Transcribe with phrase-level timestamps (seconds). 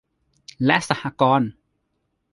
[0.65, 1.49] และสหกรณ์